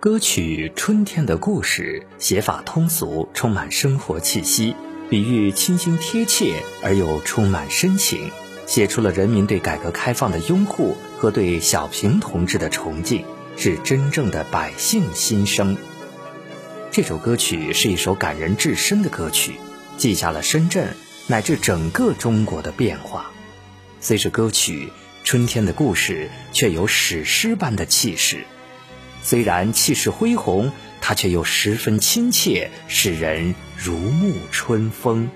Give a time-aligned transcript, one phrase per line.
[0.00, 4.76] 歌曲《春天的故事》写法通俗，充满生活气息，
[5.10, 8.30] 比喻清新贴切而又充满深情，
[8.64, 13.24] 写出了人民对改革开放的拥护和对小平同志的崇敬，
[13.56, 15.76] 是真正的百姓心声。
[16.92, 19.54] 这首歌曲是一首感人至深的歌曲，
[19.96, 20.94] 记下了深圳
[21.26, 23.32] 乃至整个中国的变化。
[24.00, 24.86] 虽是歌曲
[25.24, 28.44] 《春天的故事》，却有史诗般的气势。
[29.28, 35.28] 虽然气势恢宏，它却又十分亲切，使人如沐春风。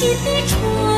[0.00, 0.89] 更新的春。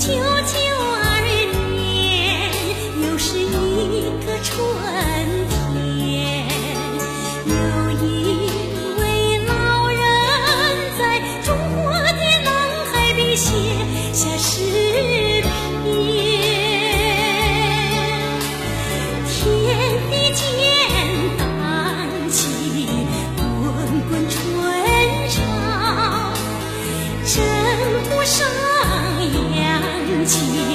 [0.00, 0.69] 上扬
[30.30, 30.69] 情。